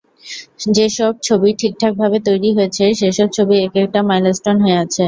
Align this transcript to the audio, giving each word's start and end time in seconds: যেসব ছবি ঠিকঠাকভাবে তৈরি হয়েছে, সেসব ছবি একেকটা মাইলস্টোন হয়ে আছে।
যেসব 0.75 1.13
ছবি 1.23 1.49
ঠিকঠাকভাবে 1.59 2.17
তৈরি 2.27 2.49
হয়েছে, 2.57 2.83
সেসব 2.99 3.27
ছবি 3.37 3.55
একেকটা 3.59 3.99
মাইলস্টোন 4.09 4.57
হয়ে 4.63 4.77
আছে। 4.83 4.99